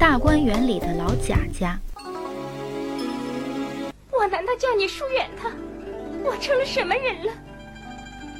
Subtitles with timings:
[0.00, 1.78] 大观园里的老贾家。
[4.10, 5.50] 我难道叫你疏远他？
[6.24, 7.32] 我成了什么人了？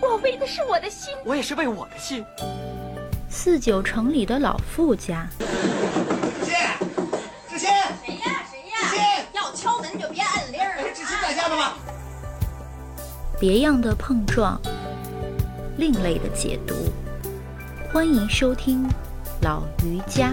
[0.00, 2.24] 我为的是我的心，我也是为我的心。
[3.28, 5.28] 四九城里的老傅家。
[5.38, 6.54] 志新，
[7.50, 7.68] 志新，
[8.06, 8.42] 谁呀？
[8.50, 8.78] 谁呀？
[8.88, 9.04] 志新，
[9.34, 10.90] 要敲门就别按铃儿。
[10.94, 11.74] 志新在家吗？
[13.38, 14.58] 别样的碰撞，
[15.76, 16.74] 另类的解读，
[17.92, 18.82] 欢迎收听
[19.42, 20.28] 《老于家》。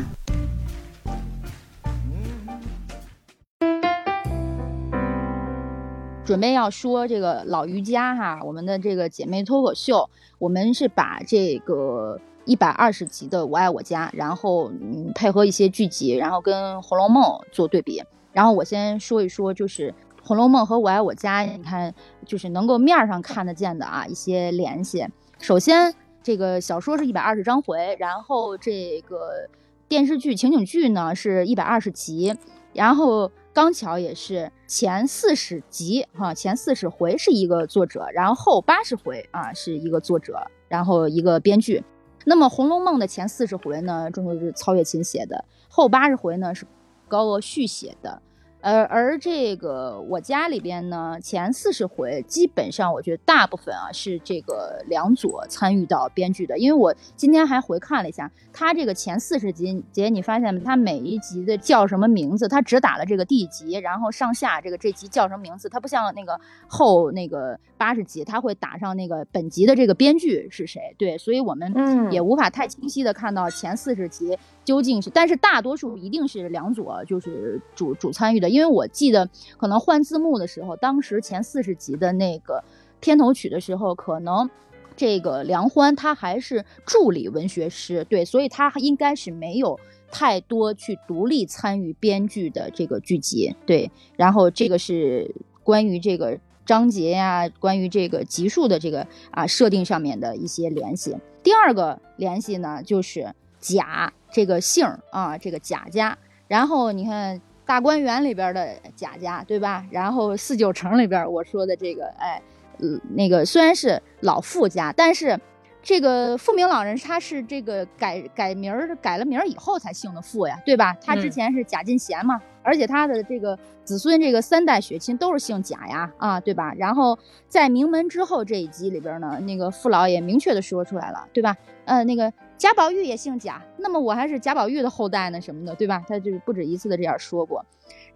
[6.27, 10.09] 准备要说这个老于家哈，我们的这个姐妹脱口秀，
[10.39, 18.03] 我们是把这个一百二十集的《我爱我家》，然后嗯配合一些剧集，然后跟《红楼梦》做对比。
[18.33, 19.89] 然后我先说一说，就是
[20.21, 21.95] 《红楼梦》和《我爱我家》，你看
[22.25, 25.07] 就是能够面上看得见的啊一些联系。
[25.39, 29.47] 首先，这个小说是一百二十章回，然后这个
[29.87, 32.35] 电视剧情景剧呢是一百二十集，
[32.73, 33.31] 然后。
[33.57, 41.83] 刚巧也是前四十集哈，前四十回是一个作者，然后后八十回啊是一个作者，然后一个编剧。
[42.23, 46.67] 那么《红楼梦》的前四十回呢，正是曹雪芹写的，后八十回呢是
[47.07, 48.21] 高鹗续写的。
[48.67, 60.59] 呃，而这个我家里边呢，前四十回基本上，我觉得大部分啊是这个梁左参与到编剧的，因为我今天还回看了一下，他这个前四十集，姐你发现没？
[60.59, 62.45] 他每一集的叫什么名字？
[62.45, 65.69] 他只打了这个第几集，然后上下这个这集叫什么名字？
[65.69, 70.93] 他不像那个后那个八十集，他会打上那个本集的这个编剧是谁？
[70.97, 71.73] 对，所以我们
[72.11, 78.56] 也无法太清晰的看到前四十集究竟是，但是大多数一定是梁左就是主主参与的。
[78.57, 82.63] 因为我记得，可能换字幕的时候，当时前四十集的那个
[82.99, 84.49] 片头曲的时候，可能
[84.95, 89.79] 这个梁欢他还是助理文学师，对，所以他应该是没有
[90.11, 93.91] 太多去独立参与编剧的这个剧集，对。
[94.15, 101.15] 然后这个是关于这个章节呀，关于这个集数的这个啊设定上面的一些联系。
[101.43, 106.17] 第二个联系呢，就是贾这个姓儿啊，这个贾家。
[106.47, 107.39] 然后你看。
[107.67, 109.85] 大观园里边的贾家，对吧？
[109.91, 112.41] 然后四九城里边我说的这个，哎，
[112.79, 115.37] 呃，那个虽然是老傅家，但是
[115.83, 120.95] 这个富明老人他是这个改改名儿改了名儿以后才姓的傅呀，对吧？
[121.03, 126.73] 他之前是贾进贤嘛，而且他的这个子孙这个三代血亲都是姓贾呀，啊，对吧？
[126.77, 127.19] 然后
[127.49, 131.53] 在名门之后这一集里边呢，那个傅老也明确的说出来了，对吧？
[131.83, 132.31] 呃，那个。
[132.57, 136.03] 贾宝玉也姓贾，那么我还是贾宝玉的后代呢，什么的，对吧？
[136.07, 137.63] 他就不止一次的这样说过。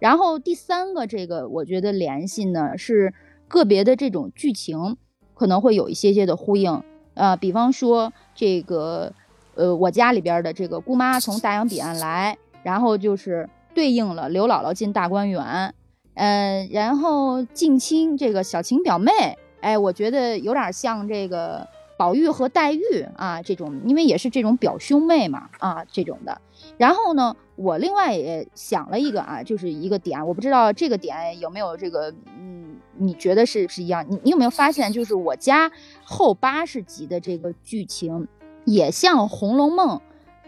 [0.00, 3.14] 然后第三个，这个我觉得联系呢是
[3.46, 4.96] 个别的这种剧情
[5.34, 6.82] 可能会有一些些的呼应，
[7.14, 9.12] 呃，比方说这个，
[9.54, 15.72] 呃，我家里边的这个姑妈从大洋彼岸来，然后就是对应了刘姥姥进大观园，
[16.14, 19.12] 嗯，然后近亲这个小晴表妹，
[19.60, 21.68] 哎，我觉得有点像这个。
[22.02, 26.40] 宝玉和黛玉啊，这种因为也是这种表兄妹嘛啊，这种的。
[26.76, 34.04] 然后呢，我另外也想了一个啊，就是一个点，我不知道这个点有没有这个，嗯，你觉得是是一样？
[34.08, 35.70] 你你有没有发现，就是我家
[36.02, 38.26] 后八十集的这个剧情，
[38.64, 39.98] 也像《红楼梦》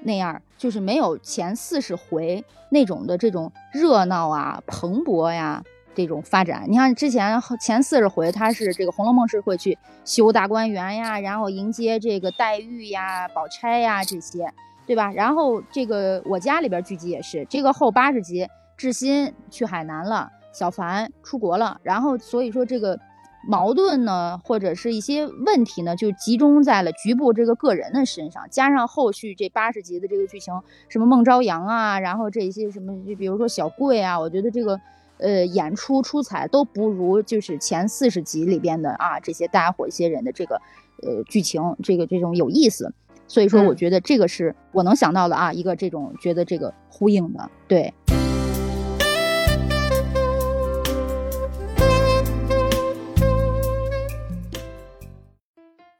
[0.02, 5.62] 那样，就是没有前四十回那种的这种热闹啊、蓬勃呀。
[5.94, 14.52] 这种发展，你看之前前四十回，他是这个《红楼梦》是会去修大观园呀，然后迎接这个黛玉呀、宝钗呀这些，
[14.86, 15.12] 对吧？
[15.12, 18.46] 然后这个我家里边剧集也是，这个后八十集，
[18.76, 22.98] 志新去海南了，小凡出国了，然后所以说这个
[23.46, 30.52] 矛盾呢，或者是一些问题呢，就集中在了局部这个个人的身上，加上后续这八十集的这个剧情，
[30.88, 34.80] 什么孟朝阳啊，然后这些什么，就比如说小桂啊，我觉得这个。
[35.18, 40.60] 呃，演出出彩都不如就是前四十集里边的啊，这些大家伙一些人的这个
[41.02, 42.92] 呃剧情，这个这种有意思。
[43.26, 47.50] 所以说，我觉得这个是我能想到的啊，一个这种觉得这个呼应的。
[47.66, 47.94] 对，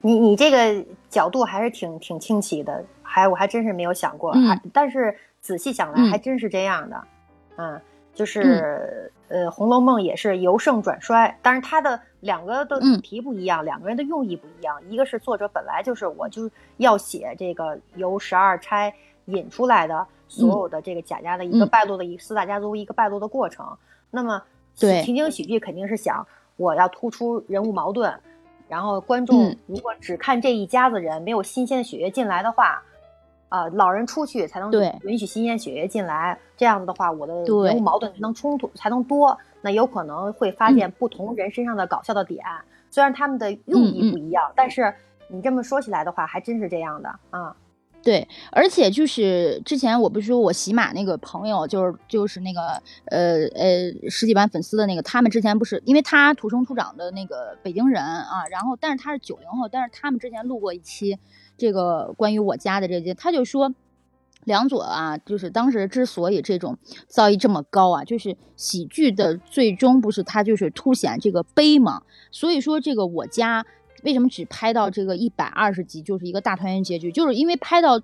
[0.02, 7.02] 你你这个角度还是挺挺清奇的，还我还真是没有想过，还但是仔细想来还真是这样的，
[7.56, 7.80] 嗯。
[8.14, 14.80] 就是呃，《红楼梦》也是由盛转衰，但是它的两个的主题不一样，两个人的用意不一样。
[14.88, 18.94] 一个是作者本来就是我就要写这个由十二钗
[19.24, 23.66] 引出来的所有的这个贾家的一个败落的一四大家族一个败落的过程。
[24.10, 24.42] 那么，
[24.78, 25.02] 对。
[25.02, 26.24] 情景喜剧肯定是想
[26.56, 28.14] 我要突出人物矛盾，
[28.68, 32.80] 然后观众如果只看这一家子人，没有新鲜的血液进来的话，
[33.48, 34.70] 啊，老人出去才能
[35.02, 39.36] 允许新鲜血液进来，这样子的话，我的人物矛盾才能冲突才能多。
[39.60, 42.44] 那有可能会发嗯现不同人身上的搞笑的点，
[42.90, 44.92] 虽然他们的用嗯意不一样，但是
[45.28, 47.54] 你这么说起来的话，还真是这样的啊。
[48.04, 52.60] 对，而且就是之前我不是说我喜马那个朋友，就是就是那个
[53.06, 61.18] 呃呃十几万粉丝的那个，他们之前不是因为他土生土长的那个北京人啊，然后但是他是九零后，但是他们之前录过一期
[61.56, 63.74] 这个关于我家的这些，他就说。
[64.44, 73.64] 梁左啊，就是当时之所以这种造诣这么高啊，就是喜剧的最终不是他就是凸显这个悲嘛，所以说这个我家
[74.04, 78.00] 为什么只拍到这个一百二十集，就是一个大团圆结局，就是因为拍到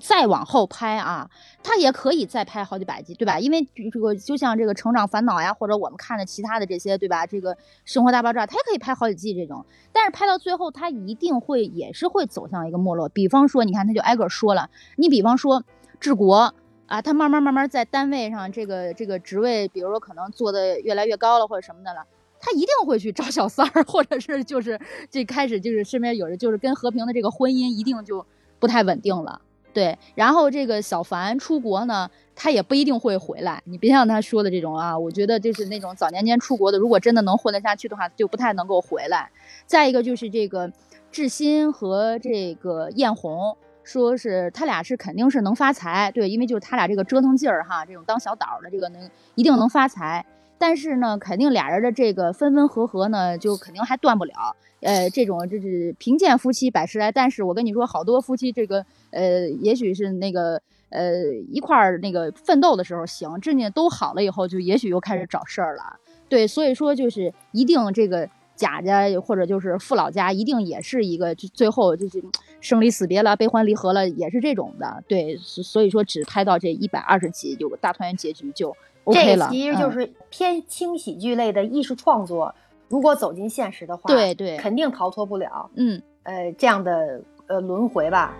[0.00, 1.28] 再往后拍啊，
[1.62, 3.38] 他也可以再拍好几百集，对吧？
[3.38, 3.62] 因为
[3.92, 7.26] 这个就像这个成长烦恼呀，或者我们看的其他的这些，对吧？
[7.26, 13.08] 这个生活大爆炸，它也可以拍好几季这种，但是拍到最后，它一定会也是会走向一个没落。
[13.08, 15.62] 比方说，你看他就挨个说了，你比方说
[16.00, 16.54] 治国。
[16.86, 22.04] 啊，他慢慢慢慢在单位上这个这个职位，比如说可能做的越来越高了或者什么的了，
[22.44, 24.78] 他一定会去找小三儿， 或者是就是
[25.08, 28.26] 这开始就是身边有人就是跟和平的这个婚姻一定就
[28.58, 29.40] 不太稳定了，
[29.72, 29.96] 对。
[30.16, 33.62] 然后这个小凡出国呢，他也不一定会回来。
[33.64, 39.30] 你别像他说的这种啊，我觉得就是那种早年间出国的，如果真的能混得下去的话，就不太能够回来。
[39.64, 40.72] 再一个就是这个
[41.12, 43.56] 志新和这个艳红。
[43.84, 50.24] 说是他俩是肯定是能发财，对，因为就是他俩这个折腾劲儿哈，这种当小导的这个能一定能发财，
[50.62, 54.32] 但是呢，肯定俩人的这个分分合合呢，就肯定还断不了。
[54.80, 65.82] 呃，这种就是贫贱夫妻百事哀，但是我跟你说，好多夫妻这个呃，也许是那个呃一块儿那个奋斗的时候行，这呢都好了以后，就也许又开始找事儿了。
[66.28, 68.28] 对，所以说就是一定这个。
[68.54, 72.22] 贾家或者就是父老家，一定也是一个，就最后就是
[72.60, 75.02] 生离死别了、悲欢离合了，也是这种的。
[75.08, 79.46] 对，所以说只拍到这一百二十集，有个大团圆结局就 OK 了。
[79.46, 82.54] 这其实就是偏轻喜剧类的艺术创作，嗯、
[82.88, 85.70] 如果走进现实的话，对对，肯定逃脱不了。
[85.74, 88.34] 嗯，呃，这样的呃轮回吧。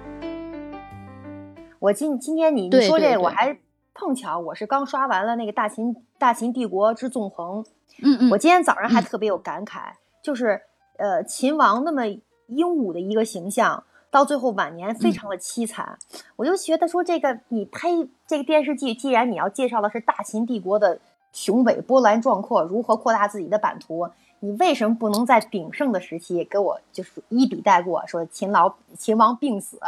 [1.78, 3.58] 我今今天你你说这，我还
[3.92, 7.64] 碰巧我是刚刷完了那个《大秦大秦帝国之纵横》，
[8.02, 9.80] 嗯嗯，我今天早上还特别有感慨。
[10.22, 10.60] 就是，
[10.98, 12.06] 呃，秦王那么
[12.46, 13.82] 英武的一个形象，
[14.12, 15.98] 到最后晚年非常的凄惨。
[16.12, 17.88] 嗯、我就觉得说，这个你拍
[18.26, 21.00] 这个电视剧，既然你要介绍的是大秦帝国的
[21.32, 24.08] 雄伟、波澜壮阔，如何扩大自己的版图，
[24.40, 29.80] 你为什么不能在鼎盛的时期给我就是一笔带过，说秦老秦王病死，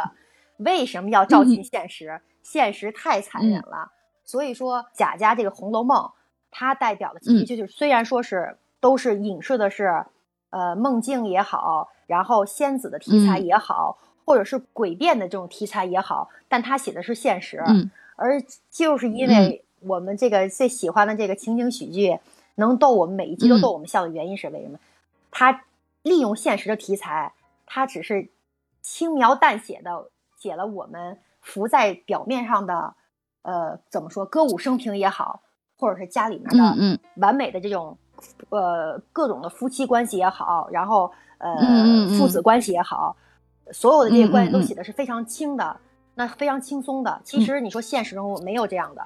[0.57, 2.09] 为什么要照进现实？
[2.09, 3.77] 嗯、现实太残忍了。
[3.83, 3.89] 嗯、
[4.25, 6.03] 所以说，贾家这个《红楼梦》，
[6.49, 10.03] 它代表的其实就是，虽然说是都是影射的是。
[10.51, 22.17] 呃，梦境也好，然后仙子的题材也好，嗯、或者是诡辩的这种题材也好，但他写的是现实，嗯、而就是因为我们这个最喜欢的这个情景喜剧
[22.55, 24.79] 能逗我们每一集都逗我们笑的原因是为什么？
[25.31, 25.63] 他
[26.01, 27.33] 利用现实的题材，
[27.65, 28.27] 他只是
[28.81, 32.95] 轻描淡写的写了我们浮在表面上的，
[33.43, 35.41] 呃，怎么说歌舞升平也好，
[35.77, 37.97] 或者是家里面的完美的这种。
[38.49, 43.15] 呃，各种的夫妻关系也好，然后呃，嗯嗯父子关系也好，
[43.71, 45.77] 所有的这些关系都写的是非常轻的，
[46.13, 47.21] 那非常轻松的。
[47.23, 49.03] 其实你说现实中没有这样的，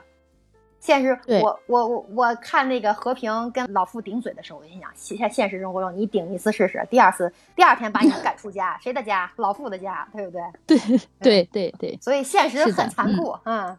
[0.80, 9.32] 现实我我我我看那个和平跟老傅顶嘴的时候，我心想，现现实生活中你顶一次试试，第二次第二天把你赶出家， 谁的家？
[9.38, 10.42] 老傅的家，对不对？
[10.66, 13.78] 对对对对，所以现实很残酷，嗯。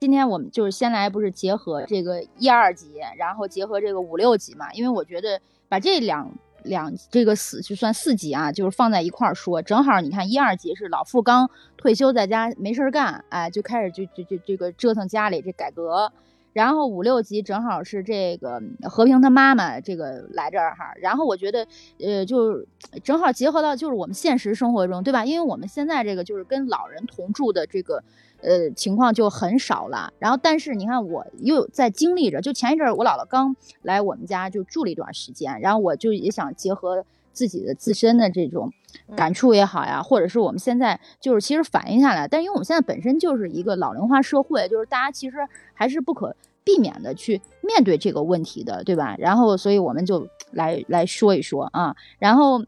[0.00, 4.72] 今天我们就是先来，不是结合这个一二集，然后结合这个五六集嘛？
[4.72, 5.38] 因为我觉得
[5.68, 16.10] 把这两两这个四就算四集啊，就是放在一块儿说，正好你看一二集是老傅刚退休在家没事儿干，哎，就开始就就就这个折腾家里这改革，
[16.54, 21.66] 然后五六集正好是这个和平他妈妈这个来这儿哈，然后我觉得
[22.02, 22.64] 呃就
[23.04, 25.26] 正好结合到就是我们现实生活中，对吧？
[25.26, 28.02] 因为我们现在这个就是跟老人同住的这个。
[28.42, 30.12] 呃，情况就很少了。
[30.18, 32.40] 然后，但是你看，我又在经历着。
[32.40, 38.72] 就前一阵儿，我姥姥刚来我们家就住了一段时间，然后我就也想结合自己的自身的这种
[39.14, 42.26] 感触也好呀，或者是我们现在就是其实反映下来。
[42.26, 45.36] 但因为我们现在本身就是一个老龄化社会，就是大家其实
[45.74, 49.16] 还是不可避免的去面对这个问题的，对吧？
[49.18, 51.94] 然后，所以我们就来来说一说啊。
[52.18, 52.64] 然后，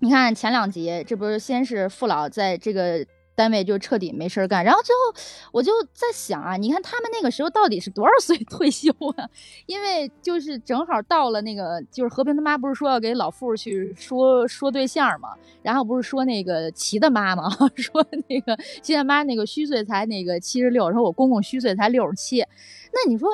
[0.00, 3.06] 你看前两集，这不是先是父老在这个。
[3.34, 4.64] 单位就彻底没事儿干。
[4.64, 5.20] 然后最后
[5.52, 9.28] 我就在想啊，你看他们那个时候到底是多少岁退 休啊？
[9.66, 15.30] 因为就是正好到了那个，就是和平他妈不是说要给老傅去说说对象嘛，
[15.62, 22.40] 然后不是说那个齐的妈嘛， 说那个齐大妈那个虚岁才那个七十六，说我公公虚岁才六十七，
[22.92, 23.28] 那你说，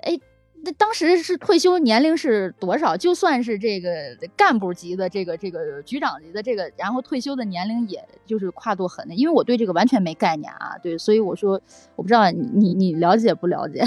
[0.00, 0.18] 哎。
[0.62, 2.94] 那当时是退休年龄是多少？
[2.94, 3.90] 就算是这个
[4.36, 10.76] 干部级的这个这个局长级的这个，然后退休的年龄也就是跨度很大，因为我对这个完全没概念啊。
[10.82, 11.58] 对，所以我说
[11.96, 13.82] 我不知道你你了解不了解？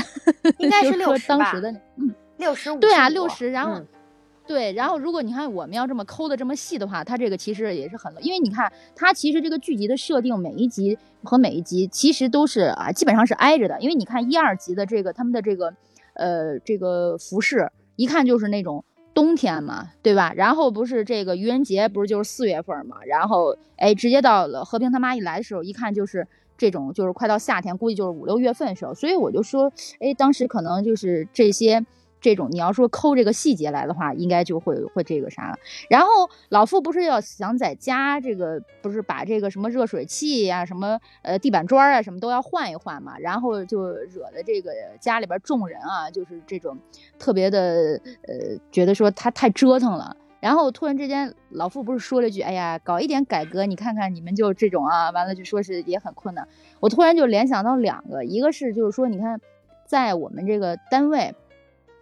[0.57, 3.79] 应该是六十当时的嗯六十五对啊六十，然后
[4.47, 15.71] 对，然后如果你看我们要这么抠的这么细的话，它这个其实也是很，因为你看它其实这个剧集的设定，每一集和每一集其实都是啊基本上是挨着的，因为你看一二集的这个他们的这个。
[16.13, 20.33] 呃，这个服饰一看就是那种冬天嘛，对吧？
[20.35, 22.97] 然后不是这个愚人节，不是就是四月份嘛？
[23.05, 26.27] 然后哎，直接到了和平他妈一来的时候，一看就是
[26.57, 28.93] 这种，就是快到夏天，估计就是五六月份的时候。
[28.93, 31.85] 所以我就说，哎，当时可能就是这些。
[32.23, 35.59] 这种你要说抠这个细节来的话，应该就会会这个啥了。
[35.89, 36.07] 然后
[36.47, 46.77] 老傅不是要想在家这个不是把这个什么热水器呀、什么呃地板砖啊什么都要换一换嘛，然后就惹得这个家里边众人啊，就是这种
[47.19, 50.15] 特别的呃觉得说他太折腾了。
[50.39, 56.47] 然后突然之间老傅不是说了句：“哎呀，搞一点改革，你看看你们就这种啊。”完了就说是也很困难。
[56.79, 59.39] 我突然就联想到两个，一个是就是说你看
[59.85, 61.35] 在我们这个单位。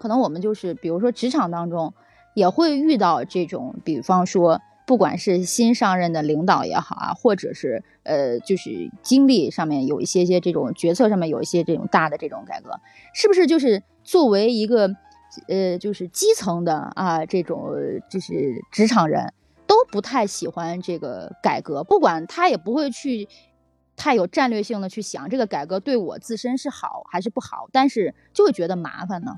[0.02, 1.94] 可能我们就是，比如说职场当中，
[2.34, 12.72] 也会遇到这种，比方说，不管是新上任的领导也好啊，或者是呃，就是经历上面有一些些这种决策上面有一些这种大的这种改革，
[13.14, 14.90] 是不是就是作为一个
[15.48, 17.70] 呃，就是基层的啊，这种
[18.10, 19.32] 就是职场人
[19.68, 23.30] 都不太喜欢这个改革，不管他也不会去
[23.96, 29.36] 太有战略性的去想这个改革对我自身是好还是不好，但是就会觉得麻烦呢。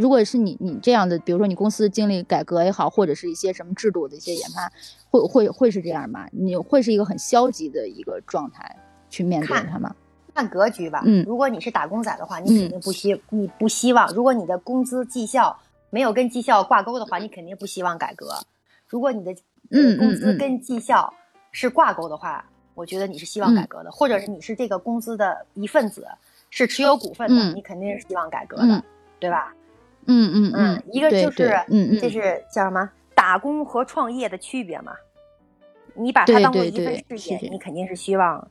[0.00, 4.72] 如果是你你这样的，比如说你公司经历改革也好，或者是一些什么制度的一些研发，
[5.10, 6.26] 会会会是这样吗？
[6.32, 8.74] 你会是一个很消极的一个状态
[9.10, 9.94] 去面对它吗？
[10.34, 11.02] 看格局吧。
[11.04, 14.10] 嗯，如果你是打工仔的话，你肯定不希你不希望。
[14.14, 15.58] 如果你的工资绩效
[15.90, 18.32] 没有跟绩效挂钩的话，你肯定不希望改革。
[18.86, 19.36] 如果你的
[19.70, 21.12] 嗯工资跟绩效
[21.52, 26.06] 是挂钩的话，我觉得你是希望改革的，或者是你是这个公司的一份子，
[26.48, 28.82] 是持有股份的，你肯定是希望改革的，
[29.18, 29.52] 对吧？
[30.06, 32.90] 嗯嗯嗯，一个就是，嗯嗯这是叫什么？
[33.14, 34.94] 打工和创业的区别嘛？
[35.94, 38.48] 你把它当做一份事业，你肯定是希望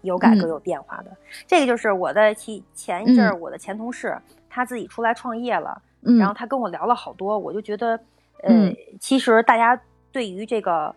[0.00, 1.14] 有改革、有变化的。
[1.46, 4.16] 这个就是我的前前一阵儿，我的前同事
[4.48, 5.82] 他自己出来创业了，
[6.18, 8.00] 然后他跟我聊了好多，我就觉得，
[8.42, 9.78] 呃，其实大家
[10.10, 10.94] 对于这个，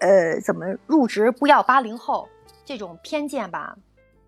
[0.00, 2.28] 呃，怎么入职不要八零后
[2.64, 3.76] 这种偏见吧，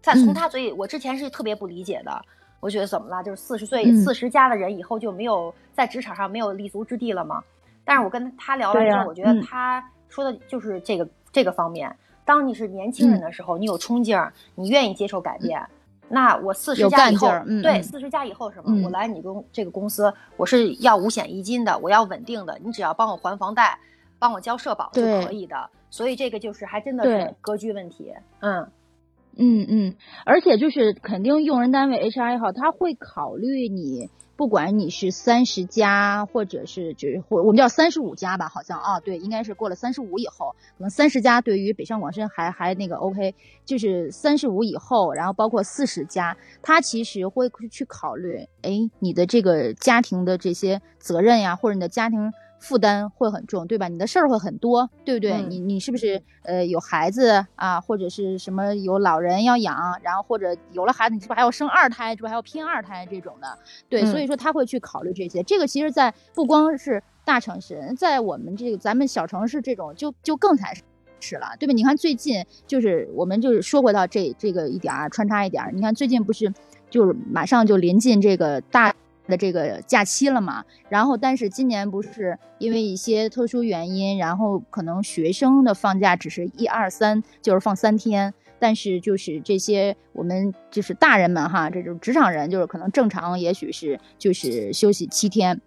[0.00, 2.24] 在从他嘴里，我之前是特别不理解的。
[2.62, 3.24] 我觉得怎么了？
[3.24, 7.42] 就是四十岁、四十加的人以后就没有在职场上没有立足之地了吗？
[7.84, 11.92] 但是我跟他聊完之后，我觉得他说的就是这个这个方面。
[12.24, 15.60] 当你是年轻人的时候，你有冲劲儿，你愿意接受改变。
[16.08, 17.28] 那我四十加以后，
[17.64, 18.84] 对四十加以后什么？
[18.84, 23.76] 我来你公这个公司，我是要五险一金的，我要稳定的，你只要帮我还房贷，
[24.20, 25.68] 帮我交社保就可以的。
[25.90, 28.14] 所以这个就是还真的是格局问题。
[28.38, 28.64] 嗯。
[29.36, 29.94] 嗯嗯，
[30.26, 43.34] 而且就是肯定用人单位 HR 也好，他会考虑你，不管你是三十加，或者是就是或我们叫三十五加吧，好像啊，对，应该是过了三十五以后，可能三十加对于北上广深还还那个 OK，
[43.64, 52.32] 就是三十五以后，然后包括四十加，他其实会去考虑，哎，你的这个家庭的这些责任呀，或者你的家庭。
[52.62, 53.88] 负担会很重，对吧？
[53.88, 55.42] 你的事儿会很多，对不对？
[55.42, 63.58] 你你是不是呃有孩子啊，或者是什么有老人要养，然后或者有了孩子，你是不是还要生二胎，是不是还要拼二胎这种的？
[63.88, 65.42] 对，所以说他会去考虑这些。
[65.42, 70.72] 这个其实，在不光是大城市，在我们这个咱们小城市这种，就就更才
[71.18, 71.72] 是了，对吧？
[71.74, 76.54] 你看最近就是我们就是说回到这这个一点儿，穿插一点儿，你看最近不是
[76.88, 78.94] 就是马上就临近这个大。
[79.32, 95.58] 的这个假期了嘛，然后但是今年不是因为一些特殊原因，然后可能学生的放假只是一二三，就是放三天，但是就是这些我们就是大人们哈，这种职场人就是可能正常也许是就是休息七天，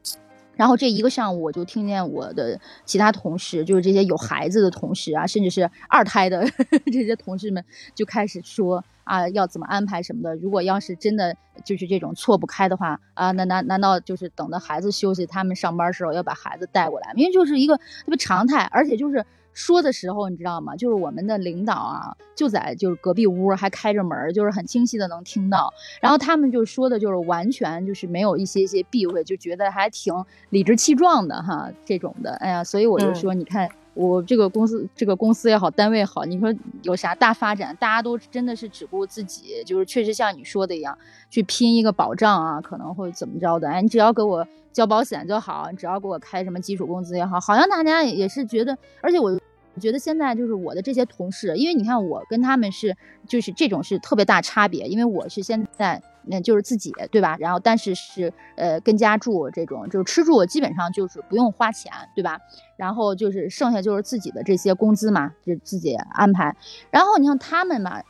[0.56, 6.46] 然后这一个上午，我就听见我的其他同事，就是这些有孩子的同事啊，甚至是二胎的
[6.92, 10.36] 这些同事们，就开始说啊，要怎么安排什么的。
[10.36, 17.12] 如果要是真的就是这种错不开的话啊，那难难道就是等到孩子休息，他们上班时候要把孩子带过来？
[17.16, 19.26] 因为就是一个特别常态，而且就是。
[19.56, 20.76] 说的时候，你知道吗？
[20.76, 25.74] 就是我们的领导啊，就在就是隔壁屋还开着门，就是很清晰的能听到。
[26.02, 30.14] 然后他们就说的，就是完全就是没有一些些避讳，就觉得还挺
[30.50, 32.36] 理直气壮的哈，这种的。
[32.36, 40.96] 哎呀，所以我就说，你看我这个公司，这个公司也好，单位好，你说有啥大发展，大家都真的是只顾自己，就是确实像你说的一样，
[41.30, 43.68] 去拼一个保障啊，可能会怎么着的？
[43.68, 49.36] 哎，你只要给我交保险就好，你只要给我开什么基础工资也好，好像大家也是觉得，而且我。
[49.76, 52.96] 我觉得现在就是我的这些同事，因为你看我跟他们是
[53.28, 56.02] 就是这种是特别大差别，因为我是现在
[56.32, 57.36] 嗯就是自己对吧？
[57.40, 62.40] 然后但是是呃跟家住这种，就是吃住基本上就是不用花钱对吧？
[62.78, 66.56] 然后就是剩下就是自己的这些工资嘛，就自己安排。
[66.90, 68.02] 然后你像他们嘛，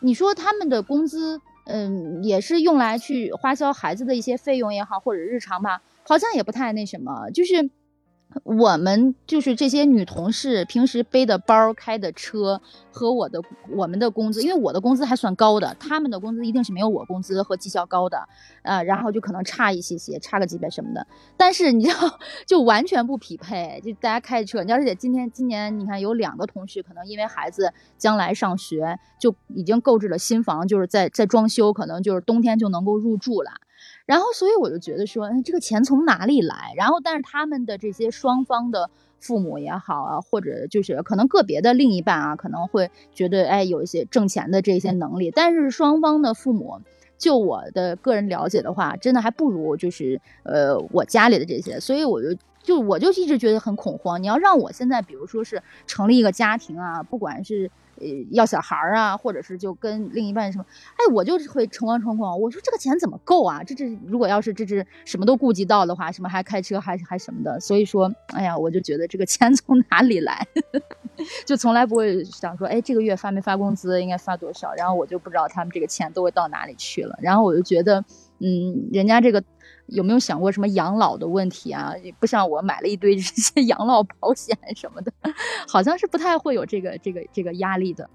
[0.00, 7.70] 你说他们的工资，嗯，也是用来去花销孩子的一些费用也好，或者日常吧，好像也不太那什么，就是。
[8.42, 13.40] 我们就是这些女同事平时背的包、开的车和我的
[13.70, 18.28] 我们的工资，因为我的工资还算高的，他们的工资一定是没有我工资和绩效高的，
[18.62, 21.06] 呃，然后就可能差一些些，差个几百什么的。
[21.36, 23.80] 但是你知道，就完全不匹配。
[23.84, 33.52] 就大家开车，你而且今天今年你看有两个同事，可能因为孩子将来上学，就已经购置了新房，就是在在装修，可能就是冬天就能够入住了。
[34.06, 36.74] 然后，所以我就觉得说，这个钱从哪里来？
[36.76, 45.30] 然后，但是他们的这些双方的父母也好啊，或者就是可能个别的另一半啊，可能会觉得，哎，有一些挣钱的这些能力。
[45.30, 46.80] 但是双方的父母，
[47.16, 51.80] 就我的个人了解的话，真的还不如就是呃我家里的这些。
[51.80, 54.22] 所以我就就我就一直觉得很恐慌。
[54.22, 57.70] 你要让我现在，比如说是成立一个家庭啊，不管是。
[58.00, 60.64] 呃，要小孩啊，或者是就跟另一半什么，
[60.96, 62.40] 哎，我就是会诚惶诚恐。
[62.40, 63.62] 我说这个钱怎么够啊？
[63.64, 70.46] 这这如果要是这这什么都顾及到的话，什么还开车还还什么的，所以说，哎呀，我就觉得这个钱 从哪里来，
[71.46, 77.18] 就从来不会想说，哎，这个月发没发工资，应该发多少，然后我就不知道他们这个钱都会到哪里去了。
[77.20, 78.04] 然后我就觉得，
[78.38, 79.42] 嗯，人家这个。
[79.86, 81.92] 有没有想过什么养老的问题啊？
[82.18, 85.12] 不像我买了一堆这些 养老保险什么的，
[85.68, 88.08] 好像是不太会有这个这个这个压力的。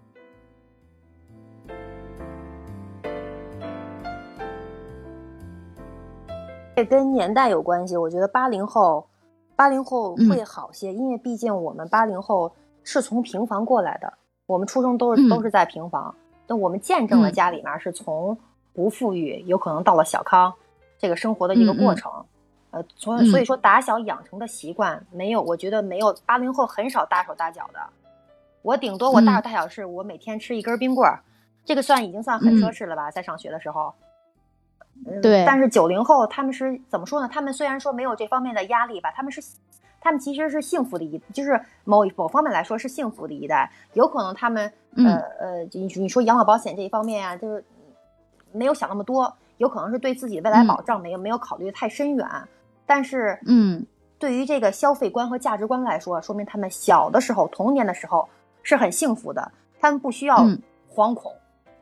[6.76, 9.06] 这跟年代有关系，我觉得八零后，
[9.56, 12.52] 八零后会好些，因为毕竟我们八零后
[12.84, 14.12] 是从平房过来的，
[14.48, 16.16] 我们出生都是都是在平房，
[16.48, 18.38] 那我们见证了家里面是从
[18.74, 20.54] 不富裕，有可能到了小康。
[21.00, 22.12] 这个生活的一个过程，
[22.72, 27.80] 呃，从所以说打小养成的习惯没有，我觉得没有八零后很少大手大脚的。
[28.62, 31.24] 我顶多我大手大脚是我每天吃一根冰棍儿，
[31.64, 33.10] 这个算已经算很奢侈了吧？
[33.10, 33.94] 在上学的时候，
[35.22, 35.46] 对。
[35.48, 37.30] 但是九零后他们是怎么说呢？
[37.32, 39.42] 他们虽然说没有这方面的压力吧，他们是
[40.02, 43.72] 他们其实是幸福的一，就是某某方面来说是幸福的一代。
[43.94, 47.64] 有可能他们呃呃，你你说养老保险这一方面啊，就是
[48.52, 49.34] 没有想那么多。
[49.60, 52.26] 有可能是对自己未来保障没有没有考虑的太深远，
[52.86, 53.86] 但是嗯，
[54.18, 58.28] 对于这个消费观和价值观来说，说明他们小的时候童年的时候
[58.64, 60.38] 是很幸福的，他们不需要
[60.90, 61.34] 惶恐，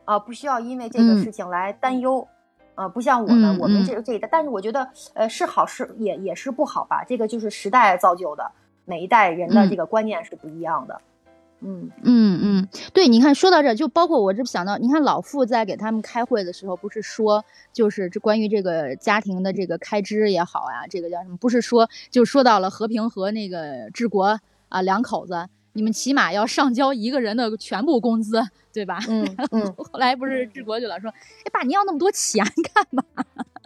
[0.06, 2.28] 啊，不需要因为这个事情来担忧，
[2.74, 8.52] 啊，不像我们，我们这这一代，但是我觉得，呃，是好是也也是不好吧，这个就是时代造就的，
[8.86, 10.96] 每一代人的这个观念是不一样的。
[10.96, 11.02] 嗯
[11.60, 17.43] 嗯嗯嗯，对，你看说到这，就包括我这想到，你看老傅在给他们开会的时候，不是说
[17.74, 21.38] 就是这关于这个家庭的这个开支也好呀，这个叫什么？
[21.38, 24.39] 不是说就说到了和平和那个治国
[24.70, 28.39] 啊两口子，你们起码要上交一个人的全部工资，
[28.72, 29.00] 对吧？
[29.10, 29.74] 嗯嗯。
[29.78, 33.04] 后来不是治国去了，说哎爸，你要那么多钱干嘛？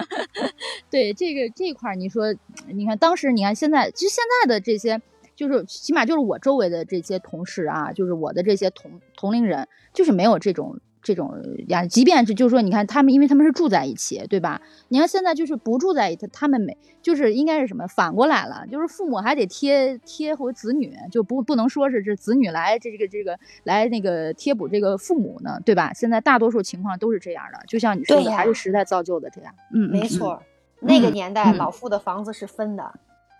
[0.90, 2.34] 对这个这块儿，你说
[2.68, 5.02] 你看当时你看现在，其实现在的这些。
[5.36, 11.34] 就是起码就是我周围的这些同事啊，就是我的这些同同龄人，就是没有这种这种
[11.68, 11.86] 呀。
[11.86, 14.62] 即便是就是说，你看他们，因为他们是住在一起，对吧？
[14.90, 25.92] 你看现在就是不住在一起，他们没就是应该是什么反过来了，就是父母还得贴贴回子女，就不不能说是这子女来这个这个来那个贴补这个父母呢，对吧？
[25.94, 29.52] 现在大多数情况都是这样的，就像你说的，还是时代造就的这样。
[29.74, 30.44] 嗯，没错，
[30.82, 32.94] 那个年代老傅的房子是分的，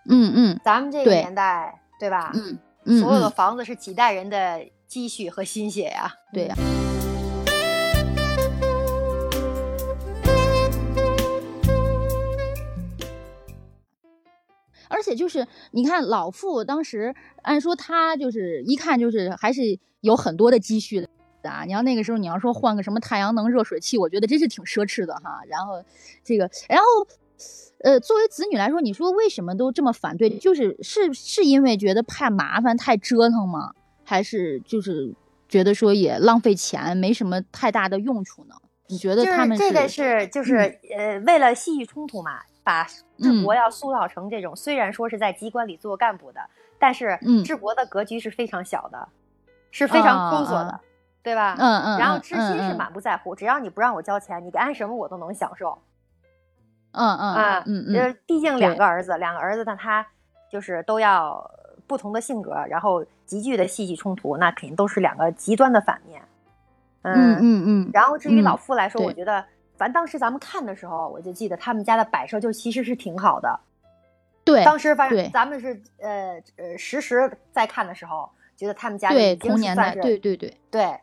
[0.08, 1.78] 嗯嗯，咱们这个年代。
[2.02, 2.32] 对吧？
[2.34, 6.12] 嗯嗯，所有的房子是几代人的积蓄和心血呀。
[6.32, 6.56] 对呀。
[14.88, 17.12] 而而且就是你看老傅当时
[17.42, 21.08] 按说他就是一看就是还是有很多的积蓄的。
[21.42, 21.64] 啊！
[21.64, 25.40] 你要那个时候，你要说换个什么太阳能热水器，我觉得真是挺奢侈的哈。
[25.48, 25.82] 然后，
[26.22, 26.84] 这个，然后，
[27.82, 30.30] 呃，作为子女来说，你说为什么都这么反对？
[30.38, 33.72] 就是是是因为觉得怕麻烦、太折腾吗？
[34.04, 35.14] 还是就是
[35.48, 38.54] 觉得说也浪费钱，没什么太大的用处呢？
[38.88, 42.86] 你觉得他们这个是就是呃，为了戏剧冲突嘛，把
[43.18, 46.40] 治国要塑造成这种，虽然说是在机关里做干部的，
[46.78, 49.08] 但是治国的格局是非常小的，
[49.70, 50.80] 是非常抠索的。
[51.24, 51.54] 对吧？
[51.56, 51.98] 嗯嗯。
[52.00, 55.78] 然后知心是满不在乎，只要你不让我交钱，你干什么我都能享受。
[56.92, 58.16] 嗯嗯啊嗯嗯。
[58.26, 60.06] 毕竟两个儿子，两个儿子，那他
[60.50, 61.50] 就是都要
[61.86, 66.22] 不同的性格，然后急剧的戏剧冲突，那肯定都是两个极端的反面。
[67.02, 67.90] 嗯嗯嗯。
[67.92, 69.44] 然后至于老傅来说，我觉得，
[69.76, 73.60] 反正当时咱们看的时候，我就记得他们家的摆设就其实是挺好的。
[74.44, 74.64] 对。
[74.64, 81.00] 当时反正咱们是呃呃实时在看的时候，觉得他们家已经算是对对对对。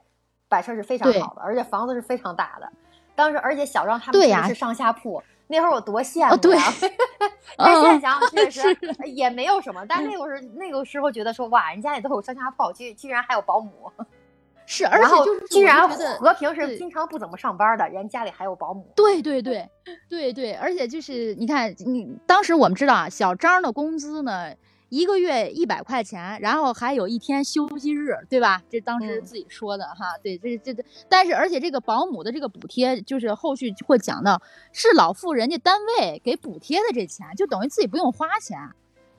[0.48, 2.68] 摆设是非常好的，而且房子是非常大的。
[3.16, 6.56] 当时，而且小张他们家是上下铺，那会儿我多羡慕对！
[7.58, 9.84] 但现在想想，确实也没有什么。
[9.90, 13.92] 但是那会儿那个时候觉得说，哇，人家里都有上下铺，居居然还有保姆。
[14.68, 18.88] 是，而且就是居然和平是经常不怎么上班的人家里还有保姆。
[18.96, 19.68] 对对对
[20.08, 24.54] 对对，而且就是你看，你当时我们知道啊，小张的工资呢。
[24.90, 28.62] 一个月一百块钱，然后还有一天休息日，对吧？
[28.70, 30.18] 这当时自己说的哈。
[30.22, 38.58] 对，这这这，但是而且这个保姆的这个补贴，就是后续会讲到，是老付人家单位给补贴的这钱，就等于自己不用花钱。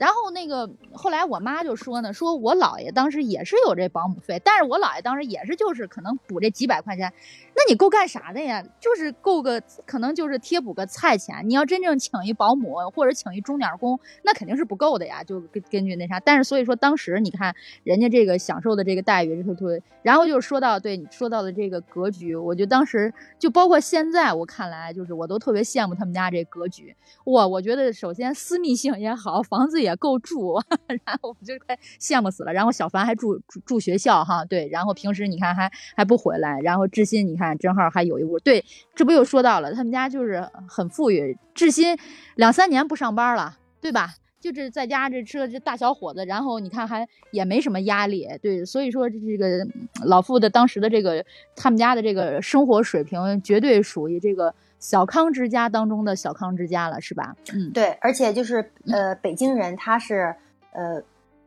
[0.01, 7.13] 然后那个后来我妈就说呢，说我姥爷当时也是有这保姆费，但是我姥爷当时也是就是可能补这几百块钱，
[7.55, 8.65] 那你够干啥的呀？
[8.81, 11.47] 就是够个可能就是贴补个菜钱。
[11.47, 15.23] 你要真正请一保姆或者请一钟点工，那肯定是不够的呀。
[15.23, 26.97] 就根根据那啥，但是所以说当时你看人家这个享受的这个待遇，就特然后就说到对你说到的这个格局，我就当时就包括现在我看来，就是我都特别羡慕他们家这格局。
[27.25, 29.90] 哇，我觉得首先私密性也好，房子也。
[29.91, 30.55] 也够住，
[31.05, 32.53] 然后我就快羡慕死了。
[32.53, 36.59] 然后小凡还住住住学校哈，对，然后平时你看还还不回来。
[36.61, 41.37] 然后志新你看正好还有一屋，对，这不又说到了他们家就是很富裕。
[41.55, 41.99] 志新
[42.37, 44.15] 两三年不上班了，对吧？
[44.41, 49.67] 就是在家这吃了这大小伙子，然后你看还也没什么压力，对，所以说这个
[50.07, 51.23] 老傅的当时的这个
[51.55, 54.55] 他们家的这个生活水平绝对属于这个。
[54.81, 57.37] 小康之家当中的小康之家了，是吧？
[57.53, 60.35] 嗯，对，而且就是呃，北京人他是
[60.73, 61.01] 呃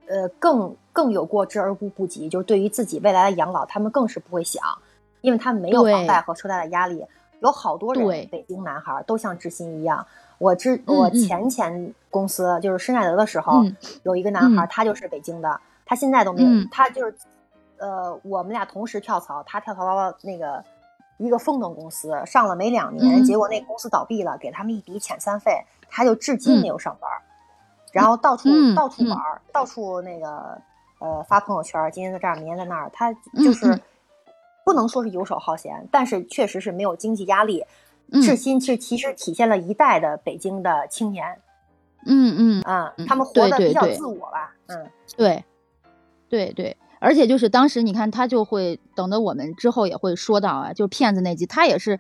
[0.07, 4.63] 呃更更有过之而无不及，就是对于自己未来的养老，他们更是不会想，
[5.21, 7.03] 因为他们没有房贷和车贷的压力。
[7.39, 10.05] 有好多人，北京男孩都像志新一样。
[10.37, 13.63] 我之我前前公司就是施耐德的时候，
[14.03, 17.15] 有一个男孩，他就是北京的，他现在都没有，他就是
[17.77, 20.63] 呃，我们俩同时跳槽，他跳槽到那个。
[21.23, 27.09] 一个风能公司上了没两年，结果那公司倒闭了，给他们一笔遣散费，他就至今没有上班，
[27.93, 29.17] 然后到处到处玩，
[29.53, 30.61] 到处那个
[30.99, 33.79] 呃发朋友圈，今天在这儿，明天在那儿，他就是
[34.65, 37.65] 不能说是游手好闲，但是确实是没有经济压力，
[38.21, 41.39] 至今是其实体现了一代的北京的青年，
[42.05, 42.61] 嗯嗯。
[42.63, 45.43] 啊，他们活得比较自我吧，嗯，对，
[46.27, 46.75] 对对。
[47.03, 51.99] 而且就是当时你看他就会等到我们之后也会说到啊，就骗子那集，他也是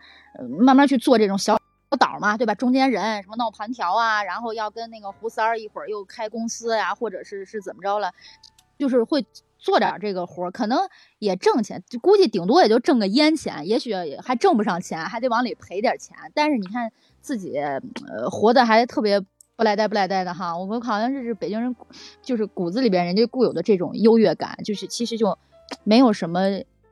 [0.61, 1.59] 慢慢去做这种小
[1.99, 2.55] 岛嘛，对吧？
[2.55, 8.13] 中间人什么闹盘条啊，然后要跟那个胡三儿一会儿又开公司呀，或者是是怎么着了，
[8.77, 9.25] 就是会
[9.59, 10.79] 做点这个活儿，可能
[11.19, 16.15] 也挣钱，估计顶多也就挣个烟钱，也许还挣不上钱，还得往里赔点钱。
[16.33, 16.89] 但是你看
[17.19, 19.21] 自己呃活的还特别。
[19.55, 21.75] 不赖呆不赖呆的哈，我们好像是北京人，
[22.21, 25.37] 就是骨子里边人家固有的这种优越感，就是其实就
[25.83, 26.41] 没有什么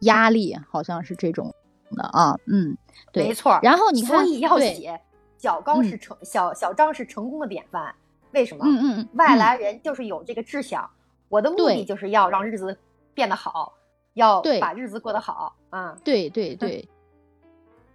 [0.02, 1.54] 压力，好像是这种
[1.92, 2.78] 的啊，嗯，
[3.12, 3.60] 对，没错。
[3.64, 5.00] 然后你看，所以要写
[5.38, 7.94] 小刚是成小小张是成功的典范，
[8.32, 8.64] 为什么？
[8.66, 10.88] 嗯嗯，外来人就是有这个志向，
[11.30, 12.78] 我的目的就是要让日子
[13.16, 13.74] 变得好，
[14.14, 16.88] 要把日子过得好，嗯，对对对。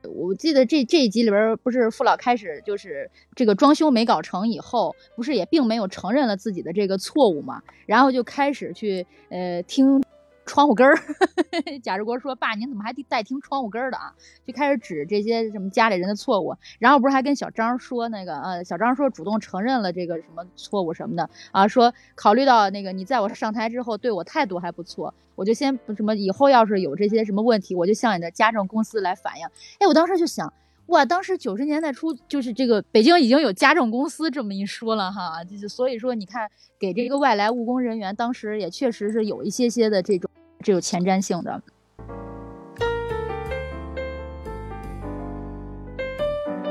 [0.06, 10.02] 我记得这这一集里边不是父老开始就是这个装修没搞成以后，不是也并没有承认了自己的这个错误嘛，然后就开始去呃听。
[10.46, 10.96] 窗户根儿，
[11.82, 14.14] 贾志国说：“爸，您怎么还带听窗户根儿的啊？”
[14.46, 29.46] 就开始指这些什么家里人的错误，然后不是还跟小张说那个呃，小张说主动承认了这个什么错误什么的啊，说考虑到那个你在我上台之后对我态度还不错，我就先什么以后要是有这些什么问题，我就向你的家政公司来反映。
[29.80, 30.52] 哎，我当时就想，
[30.86, 40.30] 哇，当时九十年代初，就是这个北京已经有家政公司这么一说了哈，就是所以说你看给这个外来务工人员，当时也确实是有一些些的这种
[40.66, 41.62] 这有前瞻性的。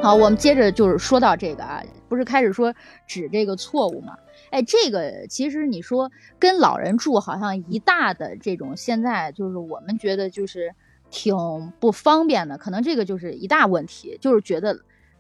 [0.04, 2.76] 好，我们接着就是说到这个啊，不是开始说
[3.08, 4.18] 指这个错误吗？
[4.50, 10.76] 哎，这个其实你说跟老人住，好像一大的这种现在就是我们觉得就是
[11.10, 11.34] 挺
[11.80, 14.78] 不方便的，可能这个就是一大问题，就是觉得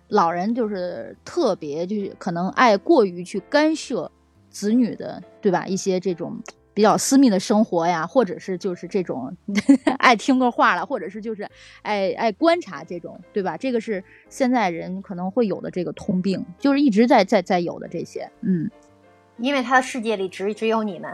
[0.09, 4.11] 老人就是特别就是可能爱过于去干涉
[4.49, 5.65] 子女的，对吧？
[5.65, 6.37] 一些这种。
[6.75, 9.35] 比较私密的生活呀，或者是就是这种
[9.97, 11.49] 爱听个话了，或者是就是
[11.81, 13.55] 爱爱观察这种，对吧？
[13.55, 18.69] 这个是现在人可能会有的这个通病，就是一直在在在有的这些，嗯，
[19.37, 21.09] 因为他的世界里只只有你们，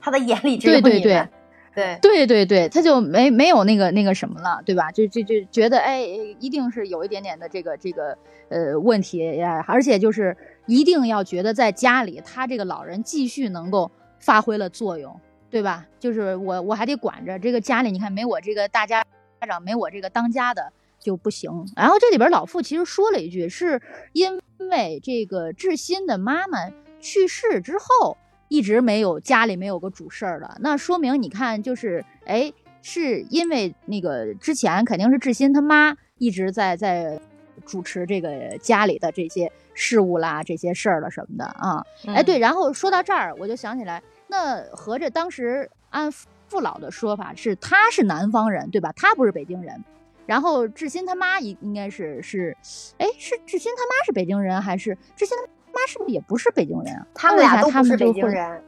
[0.00, 1.28] 他的眼里只有你们，对对
[1.72, 4.90] 对对对对对，他就没没有那个那个什么了，对吧？
[4.90, 6.00] 就就就觉得哎，
[6.40, 13.88] 一定是有一点点的这个这个呃问题呀，而且就是一定要觉得在家里，他这个老人继续能够。
[14.18, 15.18] 发挥了作用，
[15.50, 15.86] 对吧？
[15.98, 19.04] 就是我我还得管着这个家里，你看没我这个大家
[19.40, 21.50] 家长，没我这个当家的就不行。
[21.76, 23.80] 然后这里边老傅其实说了一句，是
[24.12, 28.16] 因为这个志新的妈妈去世之后，
[28.48, 30.56] 一直没有家里没有个主事儿了。
[30.60, 32.52] 那说明你看，就是哎，
[32.82, 37.20] 是因为那个之前肯定是志新他妈一直在在
[37.66, 41.84] 主持这个家里的这些事务啦、这些事儿了什么的啊。
[42.06, 44.02] 哎，对，然后说到这儿，我就想起来。
[44.28, 48.92] 那合着当时按父老的说法是他是南方人对吧？
[48.96, 49.84] 他不是北京人。
[50.24, 52.56] 然后志新他妈应应该是是，
[52.98, 56.96] 哎，是志新他妈是北京人还是志新他妈是不是也不是北京人？
[56.96, 58.64] 啊他们俩都不是北京人，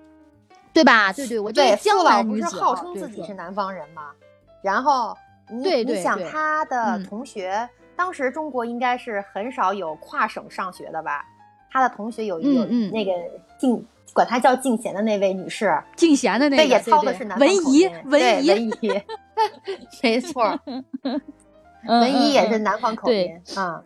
[0.72, 1.12] 对吧？
[1.12, 4.10] 对对，我对江南女子号称自己是南方人吗。
[4.62, 5.16] 然后
[5.50, 11.26] 你你想他的同学，当时中国应该是很少有跨省上学的吧？
[11.70, 13.12] 他的同学有有那个
[13.58, 13.84] 进。
[14.14, 19.02] 管她叫静贤的那位女士，静贤的那个，对，也操的是南方文怡，文怡，文怡，
[20.02, 20.58] 没错，
[21.86, 23.80] 文怡也是南方口音啊，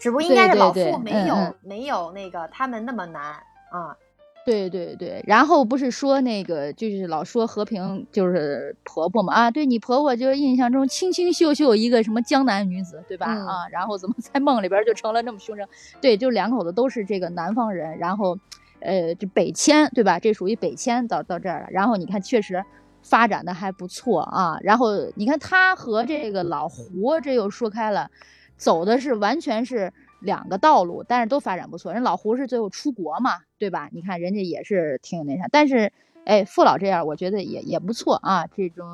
[0.00, 3.22] 只不过应该是老傅没有没有那个他们那么难
[3.70, 3.96] 啊。
[4.44, 13.68] 对对对，然后不是说那个就是老说和平就是婆婆嘛啊，对你婆婆就是印象中清清秀秀一个什么江南女子对吧啊？
[13.70, 15.68] 然后怎么在梦里边就成了那么凶神？
[16.00, 18.38] 对，就两口子都是这个南方人，然后。
[18.84, 20.18] 呃，这北迁对吧？
[20.18, 21.66] 这属于北迁到到这儿了。
[21.70, 22.64] 然后你看，确实
[23.00, 24.58] 发展的还不错啊。
[24.60, 28.10] 然后你看他和这个老胡，这又说开了，
[28.56, 31.92] 走的是完全是两个道路，但是都发展不错。
[31.92, 33.88] 人老胡是最后出国嘛，对吧？
[33.92, 35.46] 你看人家也是挺那啥。
[35.50, 35.92] 但是，
[36.24, 38.46] 哎，父老这样，我觉得也也不错啊。
[38.46, 38.86] 这种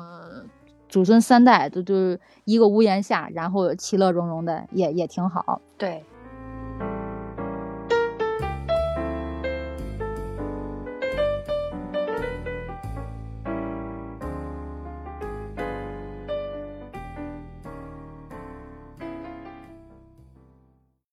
[0.87, 5.61] 祖孙三代都都一个屋檐下，然后其乐融融的，也也挺好。
[5.77, 6.03] 对。